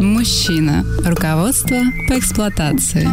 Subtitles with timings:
[0.00, 0.84] Мужчина.
[1.04, 1.76] Руководство
[2.08, 3.08] по эксплуатации.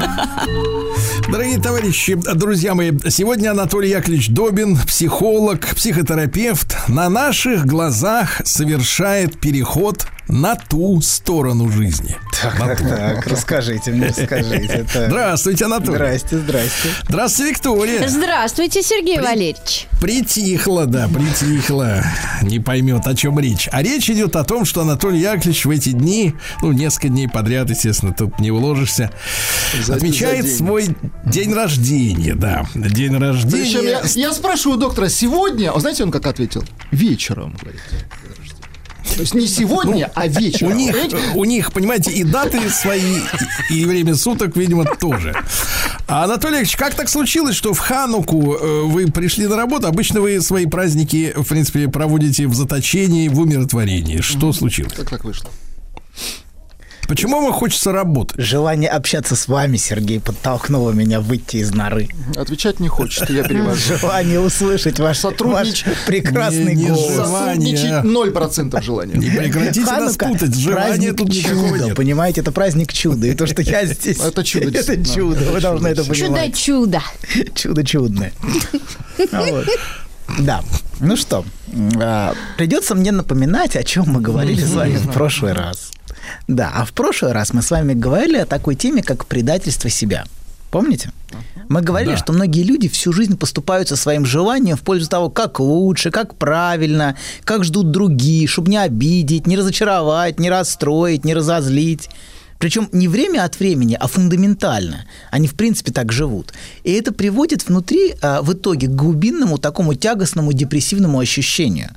[1.29, 10.05] Дорогие товарищи, друзья мои, сегодня Анатолий Яковлевич Добин, психолог, психотерапевт, на наших глазах совершает переход
[10.27, 12.17] на ту сторону жизни.
[12.41, 14.85] Так, так, расскажите мне, расскажите.
[14.91, 15.09] Так.
[15.09, 15.95] Здравствуйте, Анатолий.
[15.95, 16.89] Здрасте, здрасте.
[17.07, 18.07] Здравствуйте, Виктория.
[18.07, 19.87] Здравствуйте, Сергей Валерьевич.
[20.01, 22.03] Притихло, да, притихло.
[22.41, 23.69] Не поймет, о чем речь.
[23.71, 27.69] А речь идет о том, что Анатолий Яковлевич в эти дни, ну, несколько дней подряд,
[27.69, 29.11] естественно, тут не уложишься,
[29.87, 30.87] отмечает свой
[31.25, 32.65] день рождения, да.
[32.75, 33.81] День Причем рождения.
[33.81, 36.63] я, я спрашиваю доктора сегодня, а знаете, он как ответил?
[36.91, 37.81] Вечером, говорит.
[39.15, 40.75] То есть не сегодня, а У вечером.
[40.77, 41.17] них, Понимаете?
[41.35, 43.19] у них, понимаете, и даты свои,
[43.69, 45.35] и и время суток, видимо, тоже.
[46.07, 49.85] А Анатолий Ильич, как так случилось, что в Хануку э, вы пришли на работу?
[49.87, 54.21] Обычно вы свои праздники, в принципе, проводите в заточении, в умиротворении.
[54.21, 54.93] Что случилось?
[54.93, 55.49] Как так вышло?
[57.07, 58.39] Почему вам хочется работать?
[58.39, 62.07] Желание общаться с вами, Сергей, подтолкнуло меня выйти из норы.
[62.35, 63.97] Отвечать не хочет, я перевожу.
[63.99, 67.13] Желание услышать ваш, Сотруднич- ваш прекрасный Не- не голос.
[67.13, 67.77] желание.
[67.77, 69.13] Сотрудничать 0% желания.
[69.15, 71.95] Не прекратите нас Ханука путать, желания праздник тут никакого чуда, нет.
[71.95, 73.27] понимаете, это праздник чуда.
[73.27, 74.19] И то, что я здесь...
[74.19, 76.13] Это чудо, Это чудо, вы должны это чудо.
[76.15, 76.55] понимать.
[76.55, 77.01] Чудо-чудо.
[77.55, 78.33] Чудо чудное.
[79.31, 79.65] Вот.
[80.39, 80.61] Да.
[80.99, 81.45] Ну что,
[82.01, 85.91] а, придется мне напоминать, о чем мы говорили с вами в прошлый раз.
[86.47, 90.25] Да, а в прошлый раз мы с вами говорили о такой теме, как предательство себя.
[90.71, 91.11] Помните?
[91.69, 92.17] Мы говорили, Да.
[92.17, 96.35] что многие люди всю жизнь поступают со своим желанием в пользу того, как лучше, как
[96.35, 102.09] правильно, как ждут другие, чтобы не обидеть, не разочаровать, не расстроить, не разозлить.
[102.59, 105.05] Причем не время от времени, а фундаментально.
[105.31, 106.53] Они, в принципе, так живут.
[106.83, 111.89] И это приводит внутри, а, в итоге, к глубинному, такому тягостному, депрессивному ощущению.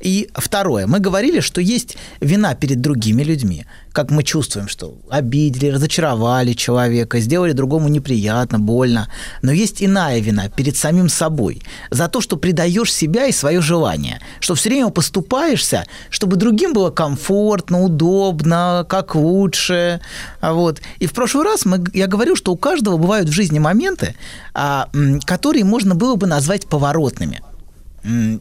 [0.00, 0.86] И второе.
[0.86, 3.66] Мы говорили, что есть вина перед другими людьми.
[3.92, 9.08] Как мы чувствуем, что обидели, разочаровали человека, сделали другому неприятно, больно.
[9.42, 11.62] Но есть иная вина перед самим собой.
[11.90, 14.20] За то, что предаешь себя и свое желание.
[14.40, 20.00] Что все время поступаешься, чтобы другим было комфортно, удобно, как лучше.
[20.40, 20.80] Вот.
[20.98, 24.14] И в прошлый раз мы, я говорил, что у каждого бывают в жизни моменты,
[24.54, 24.88] а,
[25.26, 27.42] которые можно было бы назвать поворотными.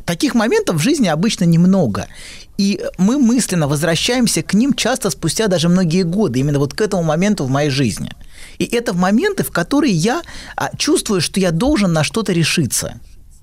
[0.05, 2.07] Таких моментов в жизни обычно немного.
[2.57, 7.03] И мы мысленно возвращаемся к ним часто спустя даже многие годы, именно вот к этому
[7.03, 8.11] моменту в моей жизни.
[8.57, 10.21] И это моменты, в которые я
[10.55, 12.99] а, чувствую, что я должен на что-то решиться.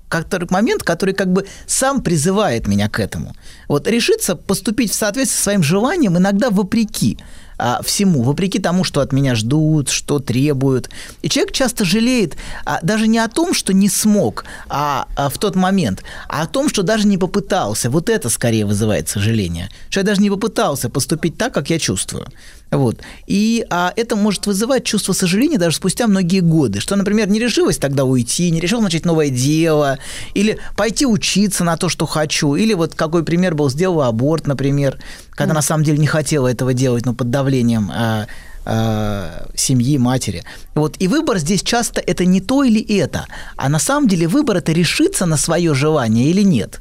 [0.09, 3.34] Который момент, который как бы сам призывает меня к этому.
[3.69, 7.19] Вот решиться поступить в соответствии со своим желанием иногда вопреки
[7.58, 10.90] а, всему, вопреки тому, что от меня ждут, что требуют.
[11.22, 15.38] И человек часто жалеет а, даже не о том, что не смог а, а в
[15.38, 17.90] тот момент, а о том, что даже не попытался.
[17.90, 19.68] Вот это скорее вызывает сожаление.
[19.90, 22.26] Что я даже не попытался поступить так, как я чувствую.
[22.71, 22.99] Вот.
[23.27, 26.81] И а, это может вызывать чувство сожаления даже спустя многие годы.
[26.81, 29.99] Что, например, не решилась тогда уйти, не решил начать новое дело,
[30.34, 32.54] или пойти учиться на то, что хочу.
[32.56, 34.99] Или вот какой пример был, сделала аборт, например,
[35.31, 38.27] когда на самом деле не хотела этого делать, но под давлением а,
[38.65, 40.43] а, семьи, матери.
[40.75, 40.97] Вот.
[40.98, 44.72] И выбор здесь часто это не то или это, а на самом деле выбор это
[44.72, 46.81] решиться на свое желание или нет.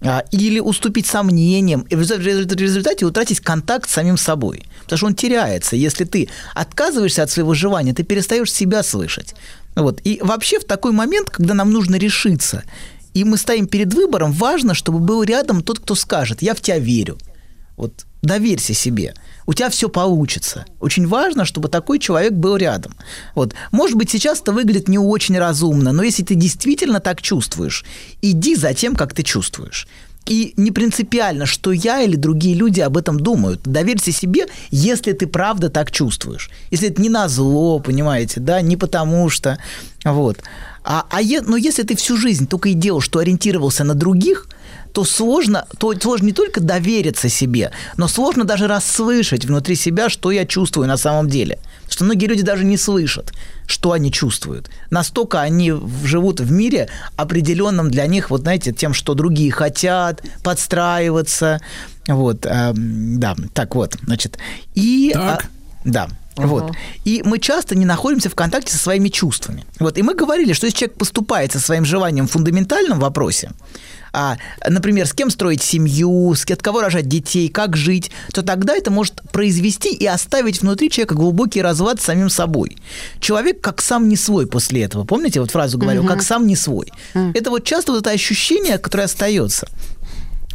[0.00, 4.18] А, или уступить сомнениям, и в резу- в резу- в результате утратить контакт с самим
[4.18, 4.64] собой.
[4.82, 5.76] Потому что он теряется.
[5.76, 9.34] Если ты отказываешься от своего желания, ты перестаешь себя слышать.
[9.76, 10.00] Вот.
[10.04, 12.64] И вообще в такой момент, когда нам нужно решиться,
[13.14, 16.78] и мы стоим перед выбором, важно, чтобы был рядом тот, кто скажет, я в тебя
[16.78, 17.18] верю.
[17.76, 19.14] Вот доверься себе.
[19.46, 20.64] У тебя все получится.
[20.80, 22.94] Очень важно, чтобы такой человек был рядом.
[23.34, 23.54] Вот.
[23.72, 27.84] Может быть, сейчас это выглядит не очень разумно, но если ты действительно так чувствуешь,
[28.22, 29.86] иди за тем, как ты чувствуешь.
[30.26, 33.60] И не принципиально, что я или другие люди об этом думают.
[33.64, 36.50] Доверься себе, если ты правда так чувствуешь.
[36.70, 39.58] Если это не на зло, понимаете, да, не потому что.
[40.02, 40.38] Вот.
[40.82, 44.48] А, а е- но если ты всю жизнь только и делал, что ориентировался на других,
[44.94, 50.30] то сложно, то сложно не только довериться себе, но сложно даже расслышать внутри себя, что
[50.30, 51.58] я чувствую на самом деле.
[51.82, 53.32] Потому что многие люди даже не слышат,
[53.66, 54.70] что они чувствуют.
[54.90, 55.74] Настолько они
[56.04, 61.60] живут в мире определенном для них, вот знаете, тем, что другие хотят, подстраиваться.
[62.06, 64.38] Вот, эм, да, так вот, значит.
[64.76, 65.44] И, Так.
[65.44, 65.48] а,
[65.84, 66.08] да.
[66.36, 66.72] Вот.
[67.04, 69.64] И мы часто не находимся в контакте со своими чувствами.
[69.78, 69.98] Вот.
[69.98, 73.52] И мы говорили, что если человек поступает со своим желанием в фундаментальном вопросе,
[74.12, 74.36] а,
[74.68, 78.92] например, с кем строить семью, с от кого рожать детей, как жить, то тогда это
[78.92, 82.76] может произвести и оставить внутри человека глубокий разлад с самим собой.
[83.18, 85.04] Человек как сам не свой после этого.
[85.04, 86.92] Помните, вот фразу говорю, как сам не свой.
[87.12, 89.68] Это вот часто вот это ощущение, которое остается.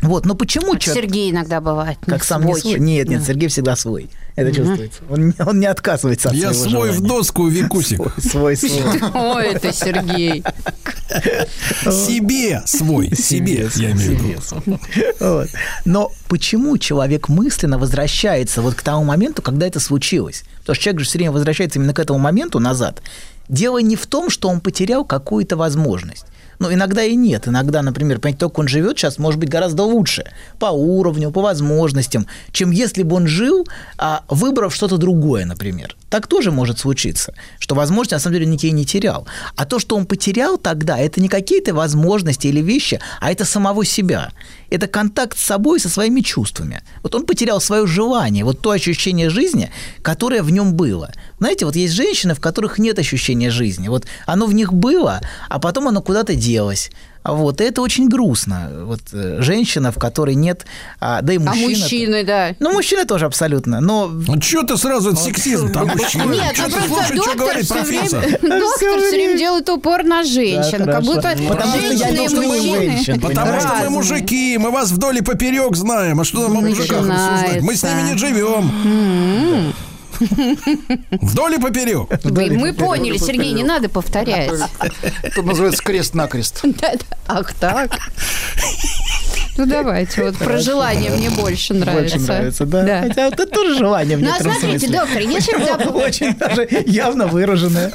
[0.01, 1.03] Вот, но почему Как человек...
[1.03, 1.97] Сергей иногда бывает.
[2.07, 2.61] не Как сам не свой.
[2.61, 2.79] свой?
[2.79, 4.09] Нет, нет, Сергей всегда свой.
[4.41, 5.01] Это чувствуется.
[5.09, 7.07] Он, не- он не отказывается от Я своего свой в желания.
[7.09, 7.99] доску, Викусик.
[8.19, 9.01] Свой, свой.
[9.13, 10.43] Ой, это Сергей.
[11.89, 13.15] Себе свой.
[13.15, 14.23] Себе, я имею в
[14.65, 14.79] виду.
[15.19, 15.47] Вот.
[15.85, 20.43] Но почему человек мысленно возвращается вот к тому моменту, когда это случилось?
[20.59, 23.01] Потому что человек же все время возвращается именно к этому моменту назад.
[23.47, 26.25] Дело не в том, что он потерял какую-то возможность.
[26.59, 27.47] Ну, иногда и нет.
[27.47, 30.25] Иногда, например, понимаете, то, как он живет сейчас, может быть гораздо лучше
[30.59, 33.65] по уровню, по возможностям, чем если бы он жил,
[33.97, 35.95] а, выбрав что-то другое, например.
[36.09, 39.27] Так тоже может случиться, что возможности на самом деле никакие не терял.
[39.55, 43.85] А то, что он потерял тогда, это не какие-то возможности или вещи, а это самого
[43.85, 44.31] себя.
[44.69, 46.81] Это контакт с собой, со своими чувствами.
[47.03, 49.71] Вот он потерял свое желание, вот то ощущение жизни,
[50.01, 51.11] которое в нем было.
[51.39, 53.87] Знаете, вот есть женщины, в которых нет ощущения жизни.
[53.87, 56.91] Вот оно в них было, а потом оно куда-то делось.
[57.29, 58.69] А Вот, и это очень грустно.
[58.85, 60.65] Вот э, женщина, в которой нет,
[60.99, 61.69] а, да и А мужчина.
[61.69, 62.55] мужчины, да.
[62.59, 63.81] Ну, мужчина тоже абсолютно.
[63.81, 66.23] Но Ну что ты сразу это сексизм там мужчина?
[66.23, 68.19] Нет, ну ты просто слушай, что доктор говорит все профессор?
[68.19, 71.35] время, доктор все время делает упор на женщин, Да, как будто.
[71.47, 75.19] Потому что я женщины не и мужчины женщин, Потому что мы мужики, мы вас вдоль
[75.19, 76.19] и поперек знаем.
[76.19, 77.61] А что нам о мужиках рассуждать?
[77.61, 79.73] Мы с ними не живем.
[81.11, 82.09] Вдоль и поперек.
[82.23, 84.51] Мы, мы поняли, Сергей, не надо повторять.
[85.23, 86.63] Это называется крест-накрест.
[87.27, 87.91] Ах так.
[89.57, 92.17] Ну давайте, вот про желание мне больше нравится.
[92.17, 93.01] больше нравится, да.
[93.07, 94.99] Хотя это тоже желание в Ну а смотрите, смысле.
[94.99, 97.91] доктор, если бы, Очень даже явно выраженное.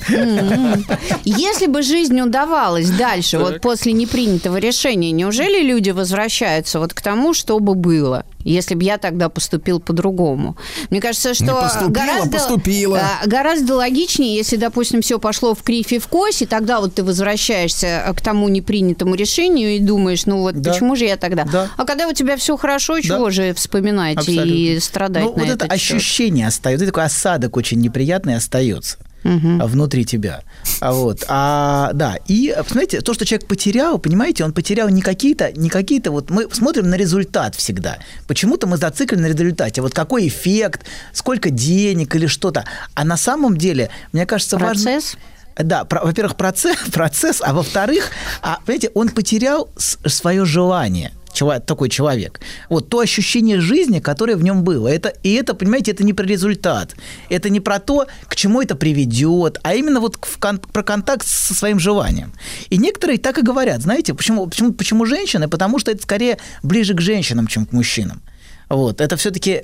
[1.24, 7.32] если бы жизнь удавалась дальше, вот после непринятого решения, неужели люди возвращаются вот к тому,
[7.32, 8.26] что бы было?
[8.44, 10.56] Если бы я тогда поступил по-другому.
[10.90, 13.00] Мне кажется, что Не поступила, гораздо, поступила.
[13.22, 16.94] а, гораздо логичнее, если, допустим, все пошло в кривь и в кость, и тогда вот
[16.94, 20.72] ты возвращаешься к тому непринятому решению и думаешь, ну вот Да.
[20.72, 21.44] почему же я тогда?
[21.44, 21.68] Да.
[21.76, 24.80] А когда у тебя все хорошо, чего же вспоминать и Абсолютно.
[24.80, 25.96] страдать Ну, на вот это счет?
[25.96, 30.42] ощущение остается, такой осадок очень неприятный остается а, внутри тебя.
[30.80, 35.52] А вот, а, да, и, посмотрите, то, что человек потерял, понимаете, он потерял не какие-то,
[35.52, 37.98] не какие-то, вот мы смотрим на результат всегда.
[38.26, 39.80] Почему-то мы зациклены на результате.
[39.82, 42.64] Вот какой эффект, сколько денег или что-то.
[42.94, 44.84] А на самом деле, мне кажется, важно...
[44.92, 45.16] Процесс?
[45.56, 48.10] Да, про- во-первых, процесс, процесс, а во-вторых,
[48.42, 52.40] а, понимаете, он потерял свое желание чела- такой человек.
[52.70, 54.88] Вот то ощущение жизни, которое в нем было.
[54.88, 56.94] Это, и это, понимаете, это не про результат.
[57.28, 61.26] Это не про то, к чему это приведет, а именно вот в кон- про контакт
[61.26, 62.32] со своим желанием.
[62.70, 63.82] И некоторые так и говорят.
[63.82, 65.48] Знаете, почему, почему, почему женщины?
[65.48, 68.22] Потому что это скорее ближе к женщинам, чем к мужчинам.
[68.68, 69.00] Вот.
[69.00, 69.62] Это все-таки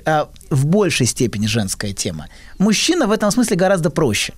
[0.49, 2.27] в большей степени женская тема.
[2.59, 4.33] Мужчина в этом смысле гораздо проще.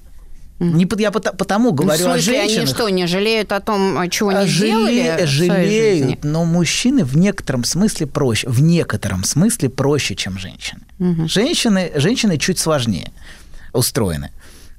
[0.59, 2.69] Не, под- я потому Ну, говорю в о смысле, они женщинах.
[2.75, 5.47] что, не жалеют о том, чего не жале- в жизни?
[5.49, 10.81] жалеют, но мужчины в некотором смысле проще, в некотором смысле проще, чем женщины.
[11.27, 13.11] Женщины, женщины чуть сложнее
[13.73, 14.31] устроены.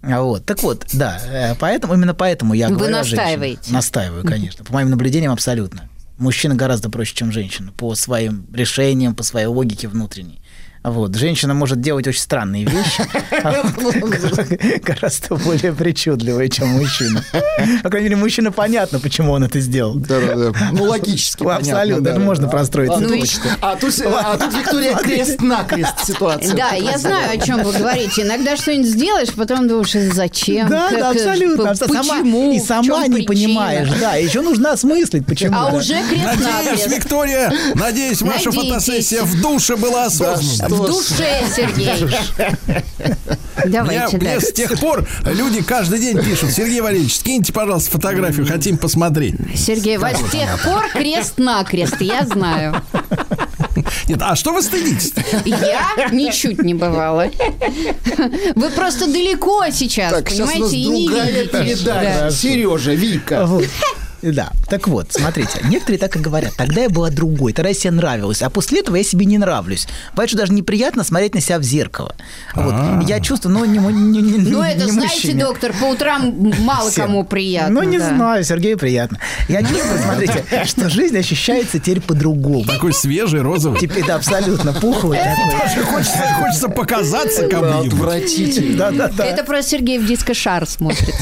[0.03, 0.45] Вот.
[0.47, 3.73] Так вот, да, э, поэтому, именно поэтому я Вы говорю о настаиваете?
[3.73, 4.65] Настаиваю, конечно.
[4.65, 5.89] По моим наблюдениям, абсолютно.
[6.19, 10.41] Мужчина гораздо проще, чем женщина, по своим решениям, по своей логике внутренней.
[10.85, 11.15] Вот.
[11.17, 13.03] Женщина может делать очень странные вещи,
[13.43, 13.95] а вот
[14.83, 17.25] гораздо более причудливые, чем мужчина.
[17.83, 19.95] По крайней мере, мужчина понятно, почему он это сделал.
[19.95, 20.53] Да-да-да.
[20.73, 23.11] Ну, логически Ну, абсолютно, это можно простроить А, тут-
[23.63, 26.55] А тут а Виктория крест-накрест ситуация.
[26.55, 28.23] Да, я знаю, о чем вы говорите.
[28.23, 30.69] Иногда что-нибудь сделаешь, потом думаешь, зачем?
[30.69, 31.75] Да, да, э, абсолютно.
[31.75, 32.53] Почему?
[32.53, 34.17] и сама не понимаешь, да.
[34.17, 35.57] Еще нужно осмыслить, почему.
[35.57, 36.87] А уже Надеюсь, крест-накрест.
[36.89, 40.74] Виктория, надеюсь, ваша фотосессия в душе была осознанна.
[40.75, 42.07] В душе, Сергей.
[43.67, 44.53] Давайте мне с дальше.
[44.53, 49.37] тех пор люди каждый день пишут, Сергей Валерьевич, скиньте, пожалуйста, фотографию, хотим посмотреть.
[49.55, 52.75] Сергей, вас с тех пор крест-накрест, я знаю.
[54.09, 55.13] Нет, а что вы стыдитесь?
[55.45, 57.29] Я ничуть не бывала.
[58.55, 61.47] Вы просто далеко сейчас, Так, сейчас понимаете, и не видите.
[61.49, 61.85] передача.
[61.85, 62.31] Да.
[62.31, 63.49] Сережа, Вика.
[64.33, 67.91] Да, так вот, смотрите, некоторые так и говорят, тогда я была другой, тогда я себе
[67.91, 69.87] нравилась, а после этого я себе не нравлюсь.
[70.13, 72.15] Бывает, что даже неприятно смотреть на себя в зеркало.
[72.55, 72.75] Вот.
[73.07, 75.45] Я чувствую, ну, не, не, не, Ну, это, не знаете, мужчине.
[75.45, 77.05] доктор, по утрам мало Всем.
[77.07, 77.83] кому приятно.
[77.83, 78.09] Ну, не да.
[78.09, 79.19] знаю, Сергею приятно.
[79.49, 82.65] Я чувствую, смотрите, что жизнь ощущается теперь по-другому.
[82.65, 83.79] Такой свежий, розовый.
[83.79, 85.19] Теперь, да, абсолютно пухлый.
[85.19, 87.93] Даже хочется, хочется показаться кому-нибудь.
[87.93, 88.79] Отвратительно.
[88.91, 89.25] Да-да-да.
[89.27, 91.15] Это просто Сергей в диско-шар смотрит.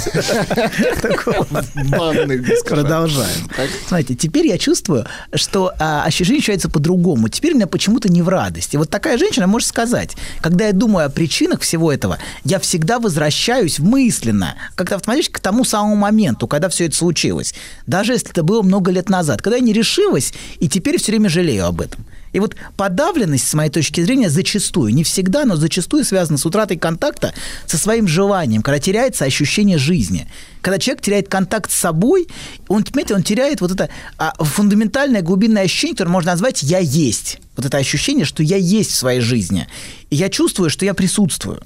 [1.75, 2.85] Банный дискошар.
[2.93, 3.49] Продолжаем.
[3.89, 7.31] Смотрите, теперь я чувствую, что а, ощущение ощущается по-другому.
[7.31, 8.77] Теперь у меня почему-то не в радости.
[8.77, 13.79] Вот такая женщина может сказать, когда я думаю о причинах всего этого, я всегда возвращаюсь
[13.79, 17.55] мысленно, как-то автоматически к тому самому моменту, когда все это случилось.
[17.87, 21.31] Даже если это было много лет назад, когда я не решилась, и теперь все время
[21.31, 22.05] жалею об этом.
[22.33, 26.79] И вот подавленность, с моей точки зрения, зачастую, не всегда, но зачастую связана с утратой
[26.79, 27.35] контакта
[27.67, 30.29] со своим желанием, когда теряется ощущение жизни.
[30.63, 32.29] Когда человек теряет контакт с собой,
[32.69, 37.39] он, понимаете, он теряет вот это а, фундаментальное глубинное ощущение, которое можно назвать «я есть».
[37.57, 39.67] Вот это ощущение, что я есть в своей жизни.
[40.09, 41.63] И я чувствую, что я присутствую.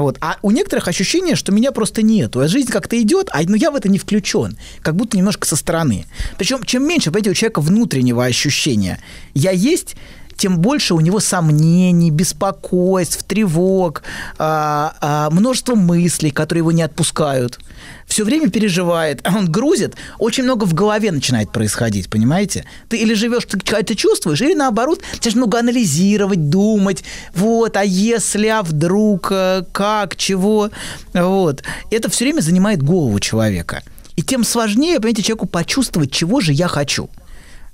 [0.00, 0.18] Вот.
[0.20, 2.40] А у некоторых ощущение, что меня просто нету.
[2.40, 4.56] А жизнь как-то идет, а ну, я в это не включен.
[4.82, 6.06] Как будто немножко со стороны.
[6.38, 9.00] Причем, чем меньше, понимаете, у человека внутреннего ощущения
[9.34, 9.96] «я есть»,
[10.36, 14.02] тем больше у него сомнений, беспокойств, тревог,
[14.38, 17.58] а, а, множество мыслей, которые его не отпускают.
[18.06, 22.64] Все время переживает, а он грузит, очень много в голове начинает происходить, понимаете?
[22.88, 28.46] Ты или живешь, ты это чувствуешь, или наоборот, начинаешь много анализировать, думать, вот, а если,
[28.46, 30.70] а вдруг, э, как, чего,
[31.12, 31.62] вот.
[31.90, 33.82] Это все время занимает голову человека.
[34.14, 37.10] И тем сложнее, понимаете, человеку почувствовать, чего же я хочу.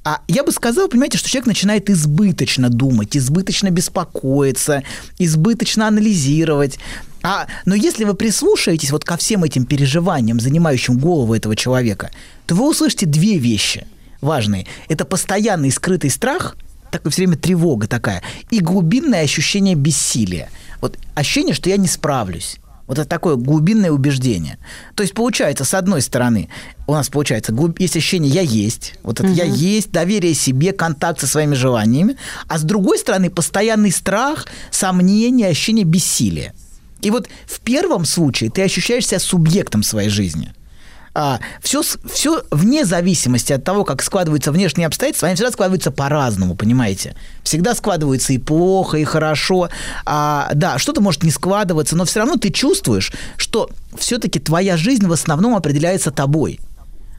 [0.04, 4.82] А я бы сказал, понимаете, что человек начинает избыточно думать, избыточно беспокоиться,
[5.18, 6.78] избыточно анализировать.
[7.22, 12.10] А, но если вы прислушаетесь вот ко всем этим переживаниям, занимающим голову этого человека,
[12.46, 13.86] то вы услышите две вещи
[14.20, 14.66] важные.
[14.88, 16.56] Это постоянный скрытый страх,
[16.90, 20.50] такой все время тревога такая, и глубинное ощущение бессилия.
[20.80, 22.56] Вот ощущение, что я не справлюсь.
[22.86, 24.58] Вот это такое глубинное убеждение.
[24.94, 26.48] То есть получается, с одной стороны,
[26.86, 31.26] у нас получается, есть ощущение «я есть», вот это «я есть», доверие себе, контакт со
[31.26, 32.16] своими желаниями,
[32.48, 36.54] а с другой стороны, постоянный страх, сомнение, ощущение бессилия.
[37.02, 40.52] И вот в первом случае ты ощущаешь себя субъектом своей жизни.
[41.14, 46.54] А, все, все вне зависимости от того, как складываются внешние обстоятельства, они всегда складываются по-разному,
[46.54, 47.14] понимаете?
[47.42, 49.68] Всегда складываются и плохо, и хорошо.
[50.06, 55.06] А, да, что-то может не складываться, но все равно ты чувствуешь, что все-таки твоя жизнь
[55.06, 56.60] в основном определяется тобой.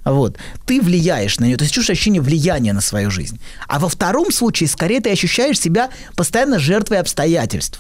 [0.06, 0.38] Вот.
[0.66, 3.40] Ты влияешь на нее, то есть чувствуешь ощущение влияния на свою жизнь.
[3.68, 7.80] А во втором случае, скорее, ты ощущаешь себя постоянно жертвой обстоятельств.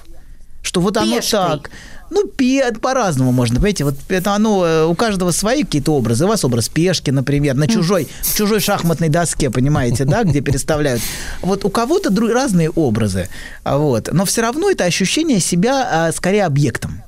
[0.61, 1.31] Что вот оно Пешкой.
[1.31, 1.71] так.
[2.13, 6.25] Ну, пе- по-разному можно, понимаете, вот это оно, э, у каждого свои какие-то образы.
[6.25, 11.01] У вас образ пешки, например, на чужой, чужой шахматной доске, понимаете, да, где переставляют.
[11.41, 13.29] Вот у кого-то дру- разные образы,
[13.63, 14.09] а вот.
[14.11, 17.01] но все равно это ощущение себя а, скорее объектом,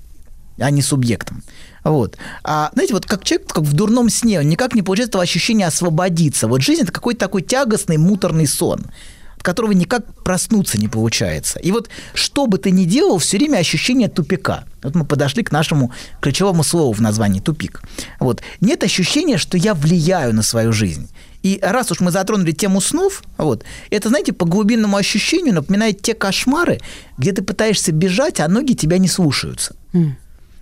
[0.57, 1.43] а не субъектом.
[1.83, 2.17] Вот.
[2.43, 5.67] А, знаете, вот как человек, как в дурном сне, он никак не получает этого ощущения
[5.67, 6.47] освободиться.
[6.47, 8.87] Вот жизнь– это какой-то такой тягостный, муторный сон
[9.45, 11.59] которого никак проснуться не получается.
[11.59, 14.65] И вот что бы ты ни делал, все время ощущение тупика.
[14.83, 17.83] Вот мы подошли к нашему ключевому слову в названии «тупик».
[18.19, 18.41] Вот.
[18.59, 21.09] Нет ощущения, что я влияю на свою жизнь.
[21.43, 26.15] И раз уж мы затронули тему снов, вот, это, знаете, по глубинному ощущению напоминает те
[26.15, 26.79] кошмары,
[27.19, 29.75] где ты пытаешься бежать, а ноги тебя не слушаются.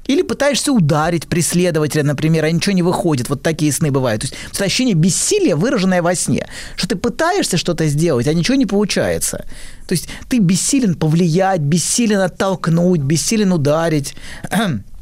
[0.07, 3.29] Или пытаешься ударить преследователя, например, а ничего не выходит.
[3.29, 4.21] Вот такие сны бывают.
[4.21, 6.47] То есть ощущение бессилия, выраженное во сне.
[6.75, 9.45] Что ты пытаешься что-то сделать, а ничего не получается.
[9.87, 14.15] То есть ты бессилен повлиять, бессилен оттолкнуть, бессилен ударить.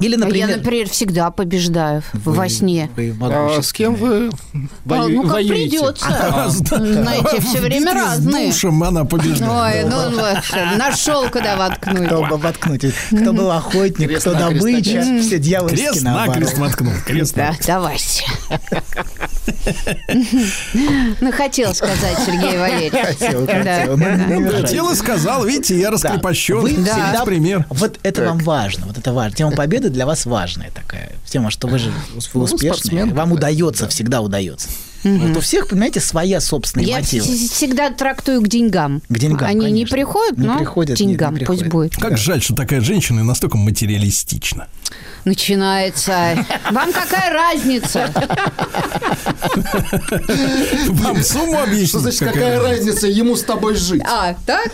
[0.00, 0.48] Или, А например...
[0.48, 2.90] Я, например, всегда побеждаю во сне.
[2.96, 5.78] Вы А с кем вы А, вою- ну, как воюете?
[5.78, 6.06] придется.
[6.08, 6.48] Да.
[6.48, 8.46] Знаете, все время битве с разные.
[8.52, 9.84] душем она побеждает.
[9.86, 12.06] Ой, ну вообще, нашел, куда воткнуть.
[12.06, 12.84] Кто бы воткнуть?
[13.10, 16.28] Кто был охотник, Крест кто добыча, все дьявольски Крест наоборот.
[16.36, 16.92] накрест воткнул.
[17.06, 18.24] Крест Да, давайте.
[21.20, 22.92] Ну, хотел сказать Сергей Валерьевич.
[23.18, 23.96] Хотел, хотел.
[23.96, 24.66] Ну, мешайте.
[24.66, 26.58] Хотел и сказал, видите, я раскрепощен.
[26.60, 26.84] Вы Да.
[26.92, 27.66] всегда пример.
[27.70, 29.36] Вот это вам важно, вот это важно.
[29.36, 31.12] Тема победы для вас важная такая.
[31.26, 31.92] Тема, что вы же
[32.34, 33.14] вы успешны, спортсмен.
[33.14, 34.68] вам удается, всегда удается.
[35.02, 37.24] Вот у всех, понимаете, своя собственная Я мотивы.
[37.26, 39.00] вс- всегда трактую к деньгам.
[39.08, 39.96] К деньгам, Они не конечно.
[39.96, 41.62] приходят, Не но приходят, к не- не деньгам приходят.
[41.62, 41.96] пусть будет.
[41.96, 44.68] Как жаль, что такая женщина настолько материалистична.
[45.24, 46.46] Начинается.
[46.70, 48.10] Вам какая разница?
[50.88, 51.88] Вам сумму объяснить?
[51.90, 54.02] Что значит, какая разница ему с тобой жить?
[54.06, 54.70] А, так?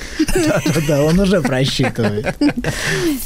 [0.87, 2.35] Да, он уже просчитывает.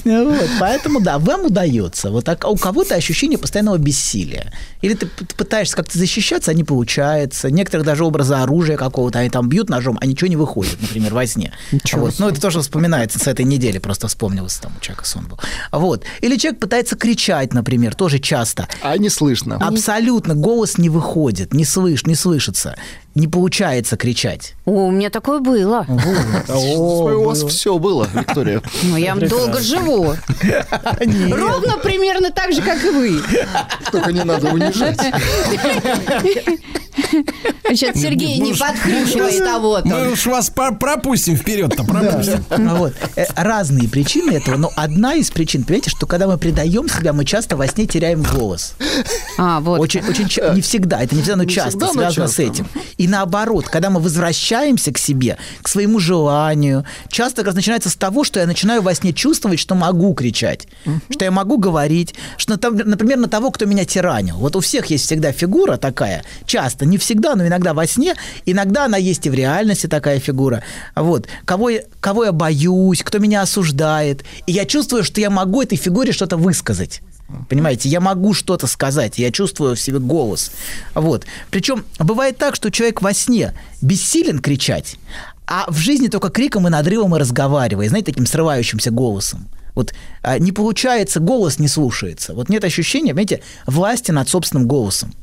[0.04, 2.10] Вот, поэтому, да, вам удается.
[2.10, 4.52] Вот так, а у кого-то ощущение постоянного бессилия.
[4.80, 7.50] Или ты пытаешься как-то защищаться, а не получается.
[7.50, 11.26] Некоторых даже образа оружия какого-то, они там бьют ножом, а ничего не выходит, например, во
[11.26, 11.52] сне.
[11.92, 12.18] Вот.
[12.18, 15.38] Ну, это тоже вспоминается с этой недели, просто вспомнилось, там у человека сон был.
[15.70, 16.04] Вот.
[16.22, 18.68] Или человек пытается кричать, например, тоже часто.
[18.82, 19.56] А не слышно.
[19.56, 22.76] Абсолютно, голос не выходит, не слышь, не слышится.
[23.14, 24.54] Не получается кричать.
[24.64, 25.84] О, у меня такое было.
[26.48, 28.62] У вас все было, Виктория.
[28.84, 30.14] Ну, я долго живу.
[31.30, 33.20] Ровно примерно так же, как и вы.
[33.90, 35.00] Только не надо унижать.
[37.68, 40.10] Сейчас Сергей Мы не уж- подхрюкивает Мы того-то.
[40.12, 42.44] уж вас про- пропустим вперед-то, пропустим.
[42.70, 42.94] Вот.
[43.16, 47.24] Э, Разные причины этого, но одна из причин, понимаете, что когда мы предаем себя, мы
[47.24, 48.74] часто во сне теряем голос.
[49.38, 49.80] А, вот.
[49.80, 52.66] Очень, очень не всегда, это не всегда, но часто связано с этим.
[52.98, 57.94] И наоборот, когда мы возвращаемся к себе, к своему желанию, часто как раз начинается с
[57.96, 60.66] того, что я начинаю во сне чувствовать, что могу кричать,
[61.10, 64.36] что я могу говорить, что, например, на того, кто меня тиранил.
[64.36, 68.14] Вот у всех есть всегда фигура такая, часто, не всегда, но иногда во сне,
[68.46, 70.62] иногда она есть и в реальности такая фигура.
[70.94, 71.26] Вот.
[71.44, 74.24] Кого, я- кого я боюсь, кто меня осуждает.
[74.46, 77.02] И я чувствую, что я могу этой фигуре что-то высказать.
[77.48, 80.50] Понимаете, я могу что-то сказать, я чувствую в себе голос.
[80.94, 81.26] Вот.
[81.50, 84.96] Причем бывает так, что человек во сне бессилен кричать,
[85.46, 89.48] а в жизни только криком и надрывом и разговаривая, знаете, таким срывающимся голосом.
[89.74, 92.34] Вот а, не получается, голос не слушается.
[92.34, 95.14] Вот нет ощущения, понимаете, власти над собственным голосом.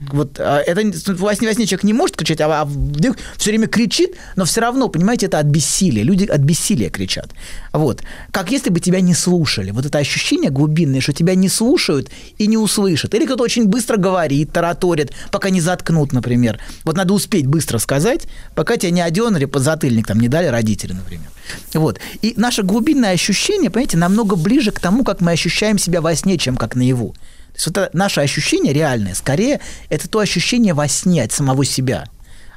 [0.00, 0.82] Вот а, это
[1.14, 4.44] во сне, во сне человек не может кричать, а, а вдруг все время кричит, но
[4.44, 6.04] все равно, понимаете, это от бессилия.
[6.04, 7.30] Люди от бессилия кричат.
[7.72, 8.02] Вот.
[8.30, 9.72] Как если бы тебя не слушали.
[9.72, 13.12] Вот это ощущение глубинное, что тебя не слушают и не услышат.
[13.14, 16.60] Или кто-то очень быстро говорит, тараторит, пока не заткнут, например.
[16.84, 20.92] Вот надо успеть быстро сказать, пока тебя не одернули под затыльник, там не дали родители,
[20.92, 21.26] например.
[21.74, 21.98] Вот.
[22.22, 26.38] И наше глубинное ощущение, понимаете, намного ближе к тому, как мы ощущаем себя во сне,
[26.38, 27.14] чем как наяву.
[27.58, 32.04] Есть вот это наше ощущение реальное, скорее, это то ощущение во сне от самого себя.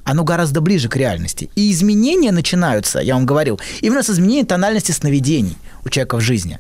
[0.04, 1.50] Оно гораздо ближе к реальности.
[1.56, 6.60] И изменения начинаются, я вам говорил, именно с изменения тональности сновидений у человека в жизни.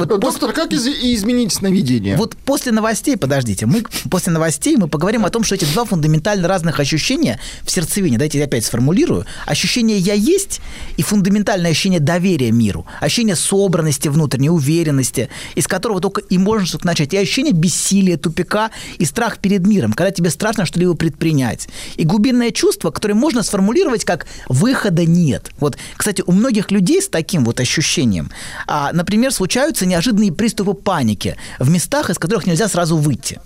[0.00, 2.16] Вот Доктор, как из- изменить сновидение?
[2.16, 6.48] вот после новостей, подождите, мы после новостей мы поговорим о том, что эти два фундаментально
[6.48, 10.60] разных ощущения в сердцевине, дайте я опять сформулирую, ощущение «я есть»
[10.96, 16.86] и фундаментальное ощущение доверия миру, ощущение собранности внутренней, уверенности, из которого только и можно что-то
[16.86, 21.68] начать, и ощущение бессилия, тупика и страх перед миром, когда тебе страшно что-либо предпринять.
[21.96, 25.50] И глубинное чувство, которое можно сформулировать как «выхода нет».
[25.60, 28.30] Вот, кстати, у многих людей с таким вот ощущением,
[28.66, 33.40] а, например, случаются неожиданные приступы паники в местах, из которых нельзя сразу выйти.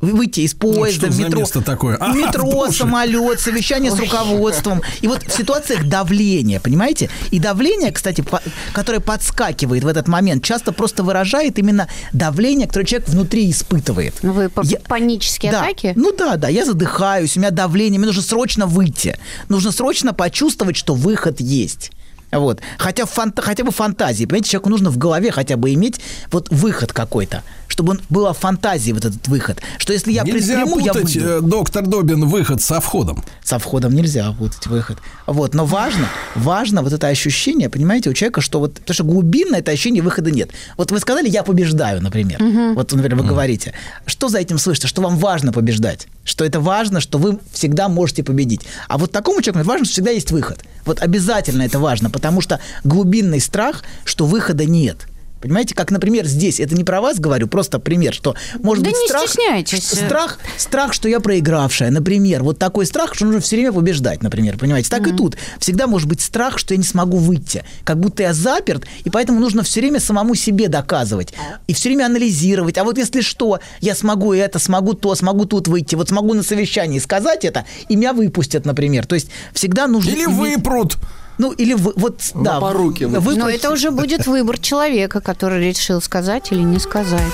[0.00, 1.96] Вы- Выйти из поезда, что за метро, место такое?
[1.98, 4.82] А, метро, самолет, совещание с руководством.
[5.00, 7.08] И вот в ситуациях давления, понимаете?
[7.30, 8.42] И давление, кстати, по-
[8.74, 14.14] которое подскакивает в этот момент, часто просто выражает именно давление, которое человек внутри испытывает.
[14.22, 15.62] Ну, вы по- Я- панические да.
[15.62, 15.92] атаки?
[15.96, 19.16] Ну да, да, я задыхаюсь, у меня давление, мне нужно срочно выйти.
[19.48, 21.92] Нужно срочно почувствовать, что выход есть.
[22.34, 22.60] Вот.
[22.78, 24.24] Хотя, фанта- хотя бы фантазии.
[24.24, 28.92] Понимаете, человеку нужно в голове хотя бы иметь вот выход какой-то, чтобы он была фантазии
[28.92, 29.58] вот этот выход.
[29.78, 31.28] Что если я Нельзя предприму, я путать, выйду.
[31.28, 33.22] э, доктор Добин, выход со входом.
[33.42, 34.98] Со входом нельзя путать выход.
[35.26, 35.54] Вот.
[35.54, 39.70] Но важно, важно вот это ощущение, понимаете, у человека, что вот, потому что глубинно это
[39.72, 40.50] ощущение выхода нет.
[40.76, 42.38] Вот вы сказали, я побеждаю, например.
[42.74, 43.72] Вот, например, вы говорите.
[44.06, 44.86] Что за этим слышите?
[44.86, 46.08] Что вам важно побеждать?
[46.24, 48.62] Что это важно, что вы всегда можете победить.
[48.88, 50.64] А вот такому человеку важно, что всегда есть выход.
[50.86, 55.06] Вот обязательно это важно, потому что глубинный страх, что выхода нет.
[55.40, 58.98] Понимаете, как, например, здесь, это не про вас говорю, просто пример, что может Да быть
[58.98, 59.84] не страх, стесняйтесь.
[59.86, 64.56] страх, страх, что я проигравшая, например, вот такой страх, что нужно все время побеждать, например,
[64.56, 65.36] понимаете, так и тут.
[65.58, 69.38] Всегда может быть страх, что я не смогу выйти, как будто я заперт, и поэтому
[69.38, 71.34] нужно все время самому себе доказывать.
[71.66, 75.68] И все время анализировать, а вот если что, я смогу это, смогу то, смогу тут
[75.68, 80.08] выйти, вот смогу на совещании сказать это, и меня выпустят, например, то есть всегда нужно
[80.08, 80.96] Или иметь- выпрут.
[81.38, 83.38] Ну или вы, вот да, по руке выпустят.
[83.38, 87.32] Но это уже будет выбор человека, который решил сказать или не сказать.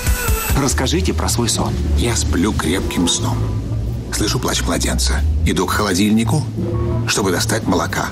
[0.61, 1.73] Расскажите про свой сон.
[1.97, 3.37] Я сплю крепким сном.
[4.13, 5.21] Слышу плач младенца.
[5.45, 6.43] Иду к холодильнику,
[7.07, 8.07] чтобы достать молока.